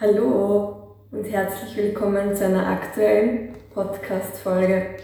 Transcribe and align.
Hallo 0.00 0.96
und 1.10 1.24
herzlich 1.24 1.76
willkommen 1.76 2.32
zu 2.32 2.44
einer 2.44 2.68
aktuellen 2.68 3.56
Podcast-Folge. 3.74 4.94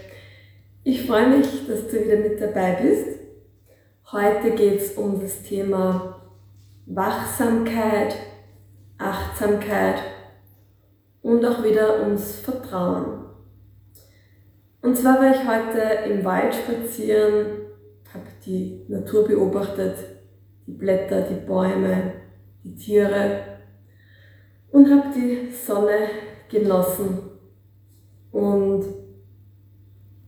Ich 0.85 1.05
freue 1.05 1.27
mich, 1.35 1.67
dass 1.67 1.89
du 1.89 2.01
wieder 2.01 2.15
mit 2.15 2.39
dabei 2.39 2.77
bist. 2.81 3.19
Heute 4.13 4.51
geht 4.51 4.79
es 4.79 4.93
um 4.93 5.19
das 5.19 5.43
Thema 5.43 6.21
Wachsamkeit, 6.85 8.15
Achtsamkeit 8.97 9.97
und 11.21 11.45
auch 11.45 11.61
wieder 11.61 12.01
ums 12.03 12.35
Vertrauen. 12.39 13.25
Und 14.81 14.97
zwar 14.97 15.19
war 15.19 15.31
ich 15.31 15.45
heute 15.45 16.09
im 16.09 16.23
Wald 16.23 16.55
spazieren, 16.55 17.47
habe 18.13 18.27
die 18.45 18.85
Natur 18.87 19.27
beobachtet, 19.27 19.97
die 20.65 20.71
Blätter, 20.71 21.23
die 21.23 21.45
Bäume, 21.45 22.13
die 22.63 22.77
Tiere 22.77 23.54
und 24.75 24.91
habe 24.91 25.07
die 25.15 25.49
Sonne 25.53 26.09
genossen. 26.51 27.17
Und 28.33 28.83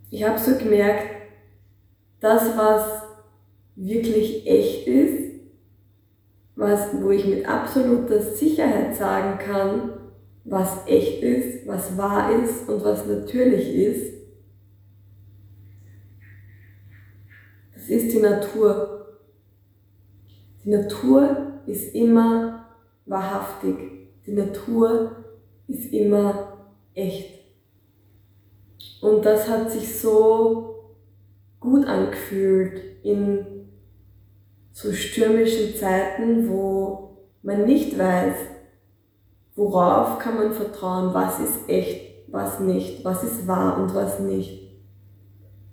ich 0.10 0.24
habe 0.24 0.40
so 0.40 0.58
gemerkt, 0.58 1.18
das, 2.22 2.58
was 2.58 3.04
wirklich 3.76 4.48
echt 4.48 4.88
ist, 4.88 5.42
was, 6.56 7.02
wo 7.02 7.12
ich 7.12 7.26
mit 7.26 7.46
absoluter 7.46 8.22
Sicherheit 8.22 8.96
sagen 8.96 9.38
kann, 9.38 9.92
was 10.46 10.88
echt 10.88 11.22
ist, 11.22 11.68
was 11.68 11.98
wahr 11.98 12.32
ist 12.42 12.70
und 12.70 12.86
was 12.86 13.06
natürlich 13.06 13.76
ist, 13.76 14.14
das 17.74 17.90
ist 17.90 18.14
die 18.14 18.22
Natur. 18.22 19.18
Die 20.64 20.70
Natur 20.70 21.60
ist 21.66 21.94
immer 21.94 22.66
wahrhaftig. 23.06 24.07
Die 24.28 24.34
Natur 24.34 25.12
ist 25.70 25.94
immer 25.94 26.58
echt. 26.94 27.46
Und 29.02 29.26
das 29.26 29.48
hat 29.48 29.72
sich 29.72 30.00
so 30.00 30.96
gut 31.62 31.88
angefühlt 31.88 32.82
in 33.04 33.70
so 34.74 34.92
stürmischen 34.92 35.76
Zeiten, 35.76 36.50
wo 36.50 37.18
man 37.42 37.64
nicht 37.66 37.98
weiß, 37.98 38.36
worauf 39.56 40.20
kann 40.20 40.36
man 40.36 40.52
vertrauen, 40.52 41.14
was 41.14 41.40
ist 41.40 41.70
echt, 41.70 42.26
was 42.28 42.60
nicht, 42.60 43.06
was 43.06 43.24
ist 43.24 43.48
wahr 43.48 43.82
und 43.82 43.96
was 43.96 44.20
nicht. 44.20 44.78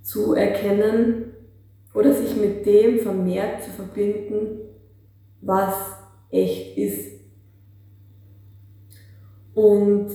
Zu 0.02 0.34
erkennen 0.34 1.33
oder 1.92 2.14
sich 2.14 2.36
mit 2.36 2.64
dem 2.66 3.00
vermehrt 3.00 3.64
zu 3.64 3.70
verbinden, 3.70 4.61
was 5.41 5.74
echt 6.30 6.78
ist 6.78 7.13
und, 9.55 10.10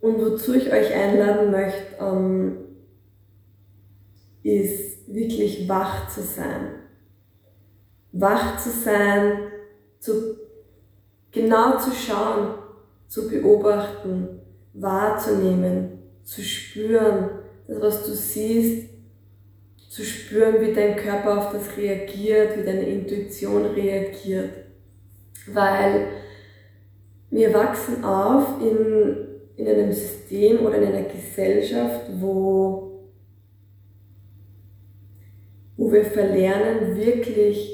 und 0.00 0.20
wozu 0.20 0.54
ich 0.54 0.72
euch 0.72 0.92
einladen 0.92 1.50
möchte, 1.50 1.96
ähm, 2.00 2.58
ist 4.42 5.12
wirklich 5.12 5.68
wach 5.68 6.08
zu 6.08 6.22
sein. 6.22 6.74
Wach 8.12 8.58
zu 8.58 8.70
sein, 8.70 9.38
zu, 10.00 10.36
genau 11.30 11.78
zu 11.78 11.92
schauen, 11.92 12.54
zu 13.06 13.28
beobachten, 13.28 14.40
wahrzunehmen, 14.74 15.98
zu 16.24 16.42
spüren, 16.42 17.30
das, 17.68 17.80
was 17.80 18.06
du 18.06 18.12
siehst, 18.12 18.90
zu 19.88 20.02
spüren, 20.02 20.60
wie 20.60 20.72
dein 20.72 20.96
Körper 20.96 21.38
auf 21.38 21.52
das 21.52 21.76
reagiert, 21.76 22.56
wie 22.56 22.64
deine 22.64 22.88
Intuition 22.88 23.66
reagiert. 23.66 24.50
Weil 25.46 26.08
wir 27.32 27.54
wachsen 27.54 28.04
auf 28.04 28.60
in, 28.60 29.16
in 29.56 29.66
einem 29.66 29.90
System 29.90 30.66
oder 30.66 30.76
in 30.76 30.92
einer 30.92 31.08
Gesellschaft, 31.08 32.02
wo, 32.20 33.08
wo 35.78 35.90
wir 35.90 36.04
verlernen, 36.04 36.94
wirklich 36.94 37.70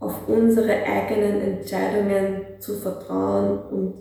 auf 0.00 0.28
unsere 0.28 0.72
eigenen 0.72 1.40
Entscheidungen 1.40 2.40
zu 2.58 2.74
vertrauen 2.74 3.60
und 3.70 3.94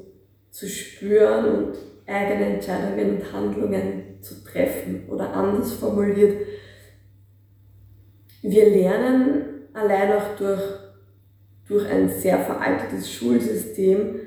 zu 0.49 0.67
spüren 0.67 1.45
und 1.45 1.77
eigene 2.07 2.55
Entscheidungen 2.55 3.17
und 3.17 3.31
Handlungen 3.31 4.17
zu 4.21 4.43
treffen 4.43 5.07
oder 5.07 5.33
anders 5.33 5.73
formuliert. 5.73 6.35
Wir 8.41 8.69
lernen 8.71 9.67
allein 9.73 10.13
auch 10.13 10.35
durch, 10.35 10.61
durch 11.67 11.87
ein 11.87 12.09
sehr 12.09 12.39
veraltetes 12.39 13.11
Schulsystem, 13.11 14.21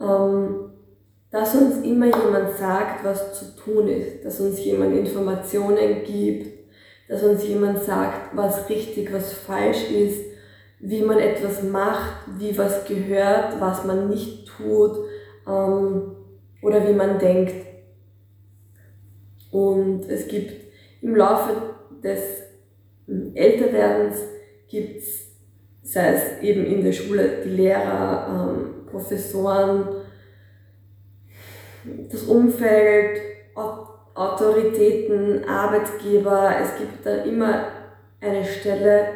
ähm, 0.00 0.70
dass 1.30 1.54
uns 1.54 1.84
immer 1.84 2.06
jemand 2.06 2.56
sagt, 2.58 3.04
was 3.04 3.38
zu 3.38 3.56
tun 3.56 3.88
ist, 3.88 4.24
dass 4.24 4.40
uns 4.40 4.64
jemand 4.64 4.96
Informationen 4.96 6.02
gibt, 6.04 6.60
dass 7.08 7.22
uns 7.22 7.46
jemand 7.46 7.82
sagt, 7.82 8.36
was 8.36 8.68
richtig, 8.68 9.12
was 9.12 9.32
falsch 9.32 9.90
ist, 9.90 10.24
wie 10.80 11.02
man 11.02 11.18
etwas 11.18 11.62
macht, 11.62 12.24
wie 12.38 12.56
was 12.56 12.84
gehört, 12.84 13.60
was 13.60 13.84
man 13.84 14.08
nicht 14.08 14.48
tut 14.48 14.96
ähm, 15.46 16.16
oder 16.62 16.88
wie 16.88 16.94
man 16.94 17.18
denkt. 17.18 17.66
Und 19.50 20.08
es 20.08 20.26
gibt 20.28 20.52
im 21.02 21.16
Laufe 21.16 21.50
des 22.02 22.20
hm, 23.06 23.32
Älterwerdens 23.34 24.18
gibt 24.68 25.02
es, 25.02 25.32
sei 25.82 26.14
es 26.14 26.42
eben 26.42 26.64
in 26.64 26.82
der 26.84 26.92
Schule, 26.92 27.42
die 27.44 27.50
Lehrer, 27.50 28.54
ähm, 28.56 28.59
Professoren, 28.90 29.88
das 32.10 32.22
Umfeld, 32.24 33.20
Autoritäten, 34.14 35.44
Arbeitgeber. 35.44 36.56
Es 36.60 36.76
gibt 36.78 37.06
da 37.06 37.22
immer 37.22 37.66
eine 38.20 38.44
Stelle, 38.44 39.06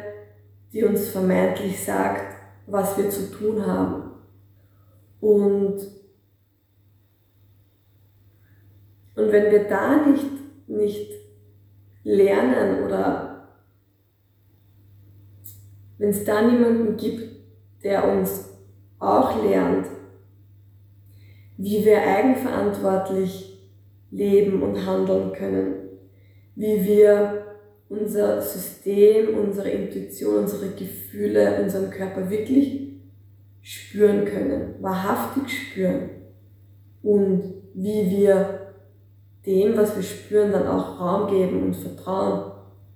die 0.71 0.83
uns 0.83 1.09
vermeintlich 1.09 1.83
sagt, 1.83 2.35
was 2.67 2.97
wir 2.97 3.09
zu 3.09 3.31
tun 3.31 3.65
haben. 3.65 4.11
Und, 5.21 5.77
und 9.15 9.31
wenn 9.31 9.51
wir 9.51 9.67
da 9.67 9.97
nicht, 10.07 10.25
nicht 10.67 11.11
lernen 12.03 12.83
oder 12.83 13.47
wenn 15.97 16.09
es 16.09 16.23
da 16.25 16.41
niemanden 16.41 16.97
gibt, 16.97 17.35
der 17.83 18.07
uns 18.11 18.44
auch 18.99 19.43
lernt, 19.43 19.87
wie 21.57 21.85
wir 21.85 22.01
eigenverantwortlich 22.01 23.59
leben 24.11 24.61
und 24.61 24.85
handeln 24.85 25.33
können, 25.33 25.73
wie 26.55 26.83
wir 26.85 27.45
unser 27.89 28.41
System, 28.41 29.37
unsere 29.37 29.69
Intuition, 29.69 30.39
unsere 30.39 30.69
Gefühle, 30.69 31.61
unseren 31.61 31.89
Körper 31.89 32.29
wirklich 32.29 32.93
spüren 33.61 34.25
können, 34.25 34.75
wahrhaftig 34.79 35.49
spüren 35.49 36.09
und 37.01 37.55
wie 37.73 38.09
wir 38.09 38.73
dem, 39.45 39.77
was 39.77 39.95
wir 39.95 40.03
spüren, 40.03 40.51
dann 40.51 40.67
auch 40.67 40.99
Raum 40.99 41.29
geben 41.29 41.63
und 41.63 41.75
vertrauen 41.75 42.51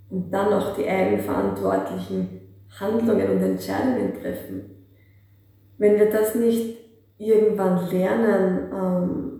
und 0.09 0.31
dann 0.31 0.51
auch 0.53 0.75
die 0.75 0.87
eigenverantwortlichen 0.87 2.41
Handlungen 2.79 3.29
und 3.29 3.43
Entscheidungen 3.43 4.13
treffen. 4.13 4.78
Wenn 5.79 5.97
wir 5.97 6.09
das 6.09 6.35
nicht 6.35 6.77
irgendwann 7.17 7.89
lernen, 7.89 8.69
ähm, 8.71 9.39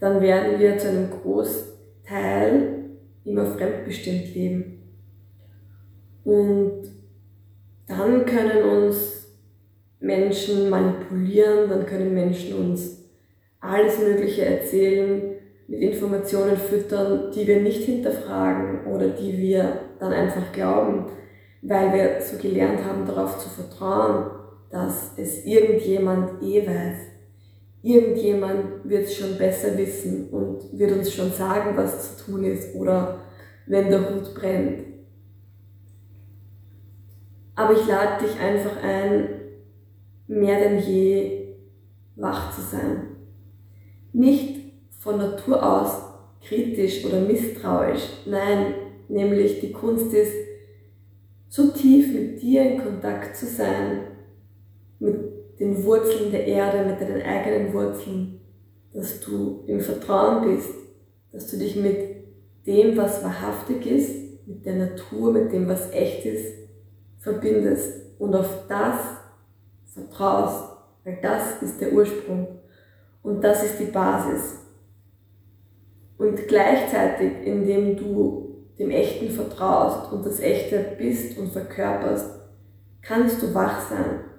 dann 0.00 0.20
werden 0.20 0.58
wir 0.58 0.76
zu 0.76 0.88
einem 0.88 1.10
Großteil 1.10 2.90
immer 3.24 3.46
fremdbestimmt 3.46 4.34
leben. 4.34 4.82
Und 6.24 6.82
dann 7.86 8.26
können 8.26 8.64
uns 8.64 9.28
Menschen 10.00 10.68
manipulieren, 10.68 11.70
dann 11.70 11.86
können 11.86 12.12
Menschen 12.12 12.56
uns 12.56 12.98
alles 13.60 14.00
Mögliche 14.00 14.44
erzählen, 14.44 15.36
mit 15.68 15.80
Informationen 15.80 16.56
füttern, 16.56 17.30
die 17.32 17.46
wir 17.46 17.60
nicht 17.60 17.84
hinterfragen 17.84 18.86
oder 18.92 19.08
die 19.08 19.38
wir 19.38 19.82
dann 20.00 20.12
einfach 20.12 20.52
glauben 20.52 21.06
weil 21.62 21.92
wir 21.92 22.20
so 22.20 22.36
gelernt 22.36 22.84
haben, 22.84 23.06
darauf 23.06 23.38
zu 23.38 23.48
vertrauen, 23.48 24.26
dass 24.72 25.12
es 25.18 25.44
irgendjemand 25.44 26.42
eh 26.42 26.66
weiß. 26.66 26.96
Irgendjemand 27.82 28.88
wird 28.88 29.04
es 29.04 29.16
schon 29.16 29.36
besser 29.36 29.76
wissen 29.76 30.30
und 30.30 30.78
wird 30.78 30.92
uns 30.92 31.12
schon 31.12 31.30
sagen, 31.30 31.76
was 31.76 32.16
zu 32.16 32.24
tun 32.24 32.44
ist 32.44 32.74
oder 32.74 33.20
wenn 33.66 33.90
der 33.90 34.00
Hut 34.00 34.34
brennt. 34.34 34.84
Aber 37.54 37.74
ich 37.74 37.86
lade 37.86 38.24
dich 38.24 38.40
einfach 38.40 38.82
ein, 38.82 39.28
mehr 40.26 40.58
denn 40.58 40.78
je 40.78 41.54
wach 42.16 42.54
zu 42.54 42.62
sein. 42.62 43.08
Nicht 44.14 44.72
von 44.98 45.18
Natur 45.18 45.62
aus 45.62 46.02
kritisch 46.40 47.04
oder 47.04 47.20
misstrauisch, 47.20 48.08
nein, 48.26 48.74
nämlich 49.08 49.60
die 49.60 49.72
Kunst 49.72 50.14
ist, 50.14 50.34
so 51.48 51.70
tief 51.72 52.12
mit 52.14 52.40
dir 52.40 52.62
in 52.62 52.82
Kontakt 52.82 53.36
zu 53.36 53.44
sein, 53.44 54.11
mit 55.02 55.58
den 55.58 55.84
Wurzeln 55.84 56.30
der 56.30 56.46
Erde, 56.46 56.88
mit 56.88 57.00
deinen 57.00 57.22
eigenen 57.22 57.72
Wurzeln, 57.74 58.40
dass 58.92 59.20
du 59.20 59.64
im 59.66 59.80
Vertrauen 59.80 60.44
bist, 60.44 60.70
dass 61.32 61.48
du 61.48 61.58
dich 61.58 61.76
mit 61.76 62.24
dem, 62.66 62.96
was 62.96 63.24
wahrhaftig 63.24 63.84
ist, 63.86 64.46
mit 64.46 64.64
der 64.64 64.76
Natur, 64.76 65.32
mit 65.32 65.52
dem, 65.52 65.66
was 65.68 65.90
echt 65.92 66.24
ist, 66.24 66.54
verbindest 67.18 67.92
und 68.18 68.34
auf 68.34 68.66
das 68.68 68.96
vertraust, 69.92 70.70
weil 71.04 71.18
das 71.20 71.60
ist 71.62 71.80
der 71.80 71.92
Ursprung 71.92 72.60
und 73.22 73.42
das 73.42 73.64
ist 73.64 73.80
die 73.80 73.90
Basis. 73.90 74.58
Und 76.16 76.46
gleichzeitig, 76.46 77.32
indem 77.44 77.96
du 77.96 78.66
dem 78.78 78.90
Echten 78.90 79.30
vertraust 79.30 80.12
und 80.12 80.24
das 80.24 80.38
Echte 80.38 80.94
bist 80.96 81.36
und 81.38 81.50
verkörperst, 81.50 82.30
kannst 83.02 83.42
du 83.42 83.52
wach 83.52 83.88
sein. 83.88 84.31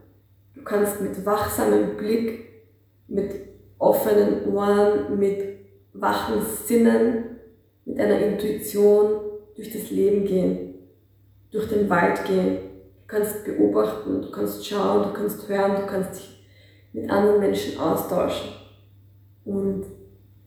Du 0.64 0.70
kannst 0.70 1.02
mit 1.02 1.26
wachsamem 1.26 1.98
Blick, 1.98 2.64
mit 3.10 3.34
offenen 3.80 4.48
Ohren, 4.48 5.20
mit 5.20 5.44
wachen 5.92 6.42
Sinnen, 6.42 7.36
mit 7.84 8.00
einer 8.00 8.18
Intuition 8.18 9.20
durch 9.58 9.74
das 9.74 9.92
Leben 9.92 10.24
gehen, 10.24 10.76
durch 11.52 11.68
den 11.68 11.90
Wald 11.90 12.24
gehen. 12.24 12.60
Du 13.02 13.08
kannst 13.08 13.44
beobachten, 13.44 14.22
du 14.22 14.32
kannst 14.32 14.66
schauen, 14.66 15.04
du 15.04 15.14
kannst 15.14 15.50
hören, 15.50 15.82
du 15.82 15.86
kannst 15.86 16.16
dich 16.16 16.48
mit 16.94 17.10
anderen 17.10 17.42
Menschen 17.42 17.78
austauschen 17.78 18.52
und 19.44 19.84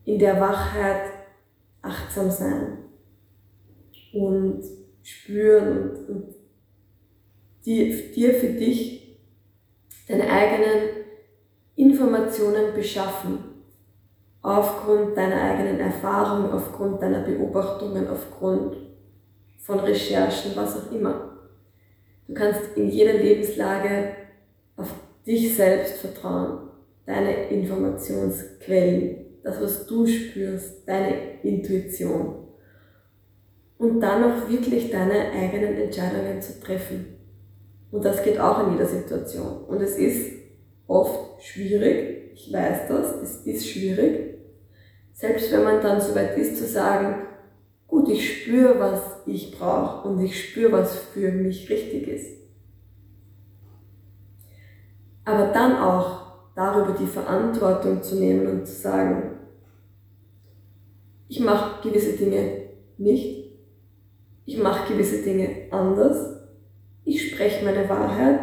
in 0.03 0.17
der 0.17 0.41
Wachheit 0.41 1.11
achtsam 1.83 2.31
sein 2.31 2.79
und 4.13 4.63
spüren 5.03 5.77
und, 5.77 6.09
und 6.09 6.35
die, 7.67 8.11
dir 8.15 8.33
für 8.33 8.53
dich 8.53 8.96
deine 10.07 10.29
eigenen 10.29 10.89
Informationen 11.75 12.73
beschaffen, 12.73 13.39
aufgrund 14.41 15.17
deiner 15.17 15.41
eigenen 15.41 15.79
Erfahrung, 15.79 16.51
aufgrund 16.51 17.01
deiner 17.01 17.21
Beobachtungen, 17.21 18.07
aufgrund 18.07 18.77
von 19.59 19.79
Recherchen, 19.79 20.55
was 20.55 20.77
auch 20.77 20.91
immer. 20.91 21.37
Du 22.27 22.33
kannst 22.33 22.75
in 22.75 22.89
jeder 22.89 23.13
Lebenslage 23.13 24.15
auf 24.77 24.93
dich 25.25 25.55
selbst 25.55 25.97
vertrauen, 25.97 26.69
deine 27.05 27.49
Informationsquellen, 27.49 29.25
das, 29.43 29.61
was 29.61 29.85
du 29.85 30.07
spürst, 30.07 30.87
deine 30.87 31.41
Intuition. 31.43 32.47
Und 33.77 33.99
dann 33.99 34.23
auch 34.23 34.49
wirklich 34.49 34.89
deine 34.89 35.31
eigenen 35.31 35.75
Entscheidungen 35.75 36.41
zu 36.41 36.59
treffen. 36.59 37.16
Und 37.91 38.03
das 38.03 38.23
geht 38.23 38.39
auch 38.39 38.67
in 38.67 38.73
jeder 38.73 38.85
Situation. 38.85 39.63
Und 39.67 39.81
es 39.81 39.97
ist 39.97 40.31
oft 40.87 41.41
schwierig, 41.41 42.31
ich 42.33 42.51
weiß 42.51 42.87
das, 42.89 43.21
es 43.21 43.35
ist 43.45 43.67
schwierig. 43.67 44.37
Selbst 45.13 45.51
wenn 45.51 45.63
man 45.63 45.81
dann 45.81 45.99
so 45.99 46.13
weit 46.13 46.37
ist 46.37 46.57
zu 46.57 46.65
sagen, 46.65 47.23
gut, 47.87 48.09
ich 48.09 48.43
spüre, 48.43 48.79
was 48.79 49.01
ich 49.25 49.57
brauche 49.57 50.07
und 50.07 50.23
ich 50.23 50.49
spüre, 50.49 50.71
was 50.71 50.95
für 50.95 51.31
mich 51.31 51.69
richtig 51.69 52.07
ist. 52.07 52.37
Aber 55.25 55.47
dann 55.47 55.75
auch 55.77 56.27
darüber 56.55 56.95
die 56.97 57.07
Verantwortung 57.07 58.03
zu 58.03 58.15
nehmen 58.15 58.47
und 58.47 58.67
zu 58.67 58.73
sagen, 58.73 59.31
ich 61.27 61.39
mache 61.39 61.87
gewisse 61.87 62.13
Dinge 62.13 62.67
nicht, 62.97 63.51
ich 64.45 64.57
mache 64.57 64.93
gewisse 64.93 65.23
Dinge 65.23 65.67
anders 65.71 66.36
spreche 67.37 67.63
meine 67.63 67.87
Wahrheit, 67.87 68.39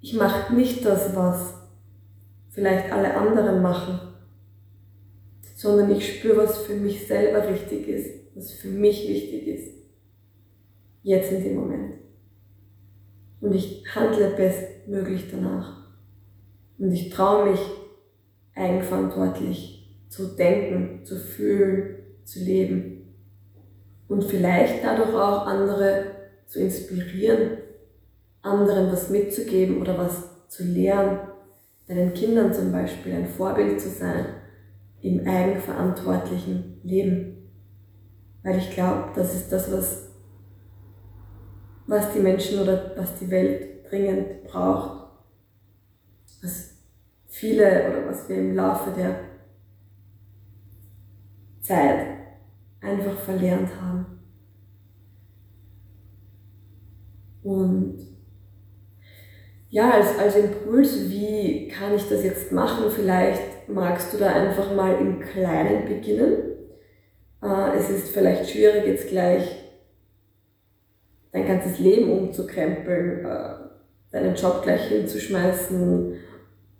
ich 0.00 0.14
mache 0.14 0.54
nicht 0.54 0.84
das, 0.84 1.16
was 1.16 1.54
vielleicht 2.50 2.92
alle 2.92 3.16
anderen 3.16 3.60
machen, 3.62 3.98
sondern 5.56 5.90
ich 5.90 6.18
spüre, 6.18 6.36
was 6.36 6.58
für 6.58 6.76
mich 6.76 7.08
selber 7.08 7.48
richtig 7.48 7.88
ist, 7.88 8.36
was 8.36 8.52
für 8.52 8.68
mich 8.68 9.08
wichtig 9.08 9.48
ist. 9.48 9.74
Jetzt 11.02 11.32
in 11.32 11.42
dem 11.42 11.56
Moment. 11.56 11.94
Und 13.40 13.56
ich 13.56 13.84
handle 13.92 14.36
bestmöglich 14.36 15.24
danach. 15.32 15.88
Und 16.78 16.92
ich 16.92 17.10
traue 17.10 17.50
mich 17.50 17.60
eigenverantwortlich 18.54 19.98
zu 20.08 20.36
denken, 20.36 21.04
zu 21.04 21.16
fühlen, 21.16 21.96
zu 22.22 22.38
leben. 22.38 23.16
Und 24.06 24.22
vielleicht 24.22 24.84
dadurch 24.84 25.12
auch 25.12 25.46
andere 25.46 26.04
zu 26.46 26.60
inspirieren, 26.60 27.58
anderen 28.42 28.90
was 28.90 29.10
mitzugeben 29.10 29.80
oder 29.80 29.98
was 29.98 30.48
zu 30.48 30.64
lehren, 30.64 31.20
deinen 31.86 32.14
Kindern 32.14 32.52
zum 32.52 32.72
Beispiel 32.72 33.14
ein 33.14 33.28
Vorbild 33.28 33.80
zu 33.80 33.88
sein 33.88 34.26
im 35.00 35.26
eigenverantwortlichen 35.26 36.80
Leben. 36.82 37.50
Weil 38.42 38.58
ich 38.58 38.70
glaube, 38.70 39.10
das 39.14 39.34
ist 39.34 39.50
das, 39.50 39.70
was, 39.72 40.08
was 41.86 42.12
die 42.12 42.20
Menschen 42.20 42.60
oder 42.60 42.92
was 42.96 43.18
die 43.18 43.30
Welt 43.30 43.90
dringend 43.90 44.44
braucht. 44.44 45.10
Was 46.42 46.74
viele 47.26 47.88
oder 47.88 48.06
was 48.06 48.28
wir 48.28 48.36
im 48.36 48.54
Laufe 48.54 48.90
der 48.92 49.20
Zeit 51.60 52.06
einfach 52.80 53.18
verlernt 53.18 53.70
haben. 53.80 54.06
Und 57.42 58.09
ja, 59.70 59.92
als, 59.92 60.18
als 60.18 60.36
Impuls, 60.36 61.08
wie 61.10 61.68
kann 61.68 61.94
ich 61.94 62.08
das 62.08 62.24
jetzt 62.24 62.50
machen? 62.50 62.90
Vielleicht 62.90 63.68
magst 63.68 64.12
du 64.12 64.18
da 64.18 64.26
einfach 64.32 64.74
mal 64.74 64.96
im 65.00 65.20
Kleinen 65.20 65.86
beginnen. 65.86 66.42
Äh, 67.40 67.76
es 67.78 67.88
ist 67.88 68.08
vielleicht 68.08 68.50
schwierig, 68.50 68.84
jetzt 68.86 69.08
gleich 69.08 69.44
dein 71.32 71.46
ganzes 71.46 71.78
Leben 71.78 72.10
umzukrempeln, 72.10 73.24
äh, 73.24 73.54
deinen 74.10 74.34
Job 74.34 74.62
gleich 74.64 74.88
hinzuschmeißen, 74.88 76.14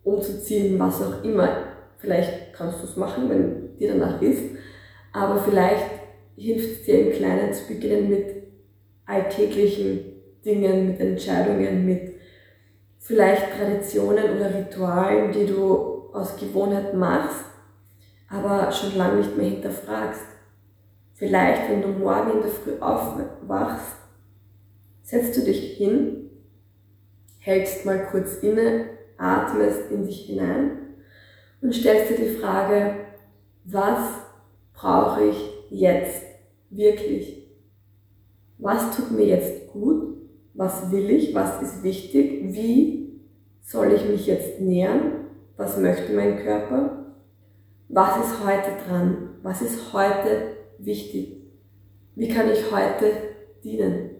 umzuziehen, 0.02 0.76
was 0.80 1.00
auch 1.00 1.22
immer. 1.22 1.62
Vielleicht 1.98 2.52
kannst 2.52 2.80
du 2.80 2.86
es 2.86 2.96
machen, 2.96 3.30
wenn 3.30 3.76
dir 3.76 3.92
danach 3.92 4.20
ist. 4.20 4.42
Aber 5.12 5.40
vielleicht 5.40 5.86
hilft 6.36 6.72
es 6.72 6.82
dir 6.82 7.06
im 7.06 7.12
Kleinen 7.12 7.52
zu 7.52 7.68
beginnen 7.68 8.08
mit 8.08 8.26
alltäglichen 9.06 10.00
Dingen, 10.44 10.88
mit 10.88 11.00
Entscheidungen, 11.00 11.86
mit 11.86 12.19
vielleicht 13.00 13.56
Traditionen 13.56 14.36
oder 14.36 14.54
Ritualen, 14.54 15.32
die 15.32 15.46
du 15.46 16.10
aus 16.12 16.36
Gewohnheit 16.36 16.94
machst, 16.94 17.44
aber 18.28 18.70
schon 18.70 18.96
lange 18.96 19.18
nicht 19.18 19.36
mehr 19.36 19.50
hinterfragst. 19.50 20.26
Vielleicht, 21.14 21.68
wenn 21.68 21.82
du 21.82 21.88
morgen 21.88 22.32
in 22.32 22.42
der 22.42 22.50
Früh 22.50 22.78
aufwachst, 22.80 23.96
setzt 25.02 25.36
du 25.36 25.42
dich 25.42 25.76
hin, 25.76 26.30
hältst 27.38 27.84
mal 27.84 28.06
kurz 28.10 28.36
inne, 28.42 28.90
atmest 29.18 29.90
in 29.90 30.04
dich 30.04 30.26
hinein 30.26 30.78
und 31.60 31.74
stellst 31.74 32.10
dir 32.10 32.24
die 32.24 32.36
Frage, 32.36 32.96
was 33.64 34.00
brauche 34.72 35.24
ich 35.24 35.36
jetzt 35.70 36.22
wirklich? 36.70 37.50
Was 38.58 38.96
tut 38.96 39.10
mir 39.10 39.26
jetzt 39.26 39.68
gut 39.72 40.19
was 40.54 40.90
will 40.90 41.10
ich, 41.10 41.34
was 41.34 41.62
ist 41.62 41.82
wichtig, 41.82 42.54
wie 42.54 43.20
soll 43.60 43.92
ich 43.92 44.04
mich 44.08 44.26
jetzt 44.26 44.60
nähern, 44.60 45.26
was 45.56 45.78
möchte 45.78 46.12
mein 46.12 46.38
Körper, 46.38 47.14
was 47.88 48.24
ist 48.24 48.44
heute 48.44 48.70
dran, 48.86 49.30
was 49.42 49.62
ist 49.62 49.92
heute 49.92 50.56
wichtig, 50.78 51.42
wie 52.14 52.28
kann 52.28 52.50
ich 52.50 52.70
heute 52.70 53.12
dienen. 53.62 54.10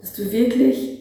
Dass 0.00 0.12
du 0.14 0.30
wirklich 0.30 0.98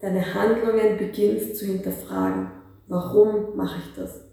deine 0.00 0.34
Handlungen 0.34 0.98
beginnst 0.98 1.56
zu 1.56 1.66
hinterfragen. 1.66 2.50
Warum 2.88 3.56
mache 3.56 3.80
ich 3.80 3.94
das? 3.96 4.24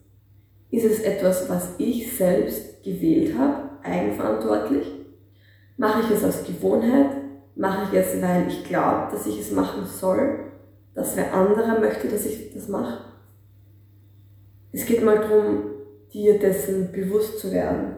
Ist 0.70 0.86
es 0.86 1.00
etwas, 1.02 1.50
was 1.50 1.76
ich 1.78 2.16
selbst 2.16 2.84
gewählt 2.84 3.38
habe, 3.38 3.70
eigenverantwortlich? 3.84 4.88
Mache 5.78 6.02
ich 6.04 6.18
es 6.18 6.24
aus 6.24 6.44
Gewohnheit? 6.46 7.23
Mache 7.56 7.88
ich 7.92 8.00
es, 8.00 8.22
weil 8.22 8.48
ich 8.48 8.64
glaube, 8.64 9.12
dass 9.12 9.28
ich 9.28 9.40
es 9.40 9.52
machen 9.52 9.86
soll, 9.86 10.40
dass 10.94 11.16
wer 11.16 11.34
anderer 11.34 11.80
möchte, 11.80 12.08
dass 12.08 12.26
ich 12.26 12.54
das 12.54 12.68
mache. 12.68 13.06
Es 14.72 14.86
geht 14.86 15.04
mal 15.04 15.20
darum, 15.20 15.64
dir 16.12 16.40
dessen 16.40 16.92
bewusst 16.92 17.40
zu 17.40 17.52
werden, 17.52 17.96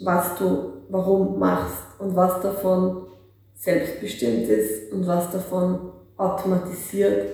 was 0.00 0.36
du 0.36 0.70
warum 0.90 1.38
machst 1.38 1.84
und 1.98 2.16
was 2.16 2.40
davon 2.40 3.06
selbstbestimmt 3.54 4.48
ist 4.48 4.92
und 4.92 5.06
was 5.06 5.30
davon 5.30 5.92
automatisiert 6.16 7.28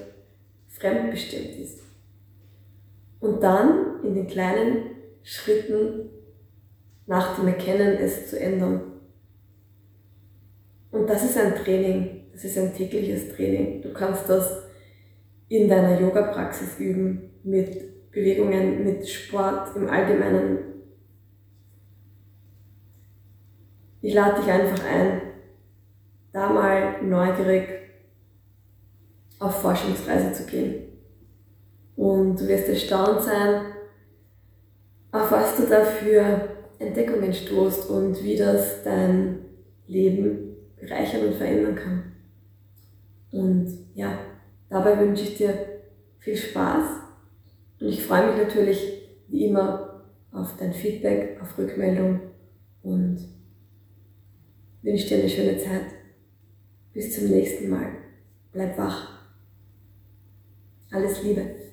fremdbestimmt 0.69 1.57
ist. 1.59 1.81
Und 3.21 3.43
dann 3.43 4.01
in 4.05 4.15
den 4.15 4.27
kleinen 4.27 4.91
Schritten 5.23 6.11
nach 7.07 7.37
dem 7.37 7.49
Erkennen 7.49 7.97
es 7.99 8.29
zu 8.31 8.39
ändern. 8.39 8.83
Und 10.91 11.09
das 11.09 11.25
ist 11.25 11.37
ein 11.37 11.55
Training, 11.55 12.27
das 12.33 12.45
ist 12.45 12.59
ein 12.59 12.75
tägliches 12.75 13.35
Training. 13.35 13.83
Du 13.83 13.93
kannst 13.93 14.29
das 14.29 14.65
in 15.49 15.69
deiner 15.69 16.01
Yoga-Praxis 16.01 16.79
üben, 16.79 17.31
mit 17.43 18.11
Bewegungen, 18.11 18.85
mit 18.85 19.09
Sport 19.09 19.77
im 19.77 19.89
Allgemeinen. 19.89 20.59
Ich 24.01 24.15
lade 24.15 24.41
dich 24.41 24.51
einfach 24.51 24.85
ein, 24.85 25.21
da 26.33 26.49
mal 26.51 27.03
neugierig 27.03 27.69
auf 29.39 29.61
Forschungsreise 29.63 30.33
zu 30.33 30.47
gehen. 30.47 30.85
Und 31.95 32.41
du 32.41 32.49
wirst 32.49 32.69
erstaunt 32.69 33.23
sein, 33.23 33.67
auf 35.13 35.31
was 35.31 35.57
du 35.57 35.67
da 35.67 35.85
für 35.85 36.49
Entdeckungen 36.79 37.33
stoßt 37.33 37.89
und 37.91 38.23
wie 38.23 38.37
das 38.37 38.83
dein 38.83 39.39
Leben 39.87 40.46
bereichern 40.77 41.27
und 41.29 41.35
verändern 41.35 41.75
kann. 41.75 42.13
Und 43.31 43.69
ja, 43.95 44.19
dabei 44.69 44.99
wünsche 44.99 45.25
ich 45.25 45.37
dir 45.37 45.55
viel 46.19 46.37
Spaß 46.37 46.85
und 47.81 47.89
ich 47.89 48.03
freue 48.03 48.29
mich 48.29 48.43
natürlich 48.43 49.03
wie 49.29 49.47
immer 49.47 50.05
auf 50.33 50.57
dein 50.59 50.73
Feedback, 50.73 51.41
auf 51.41 51.57
Rückmeldung 51.59 52.21
und 52.83 53.19
wünsche 54.83 55.09
dir 55.09 55.19
eine 55.19 55.29
schöne 55.29 55.59
Zeit. 55.59 55.87
Bis 56.93 57.15
zum 57.15 57.29
nächsten 57.29 57.69
Mal. 57.69 57.89
Bleib 58.53 58.79
wach. 58.79 59.17
Alles 60.91 61.23
Liebe. 61.23 61.66